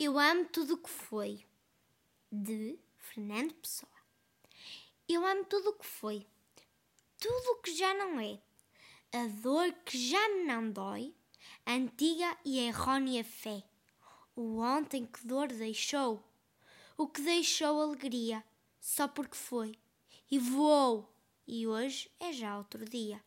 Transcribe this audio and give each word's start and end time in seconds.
Eu 0.00 0.16
amo 0.16 0.44
tudo 0.44 0.74
o 0.74 0.78
que 0.78 0.88
foi. 0.88 1.44
De 2.30 2.78
Fernando 2.98 3.52
Pessoa. 3.54 3.90
Eu 5.08 5.26
amo 5.26 5.44
tudo 5.44 5.70
o 5.70 5.72
que 5.72 5.84
foi. 5.84 6.24
Tudo 7.18 7.50
o 7.50 7.56
que 7.56 7.74
já 7.74 7.92
não 7.94 8.20
é. 8.20 8.40
A 9.12 9.26
dor 9.26 9.72
que 9.84 9.98
já 9.98 10.28
me 10.28 10.44
não 10.44 10.70
dói. 10.70 11.12
A 11.66 11.72
antiga 11.72 12.38
e 12.44 12.60
errônea 12.60 13.24
fé. 13.24 13.64
O 14.36 14.60
ontem 14.60 15.04
que 15.04 15.26
dor 15.26 15.48
deixou. 15.48 16.22
O 16.96 17.08
que 17.08 17.20
deixou 17.20 17.82
alegria. 17.82 18.44
Só 18.80 19.08
porque 19.08 19.36
foi. 19.36 19.76
E 20.30 20.38
voou. 20.38 21.12
E 21.44 21.66
hoje 21.66 22.08
é 22.20 22.32
já 22.32 22.56
outro 22.56 22.84
dia. 22.84 23.20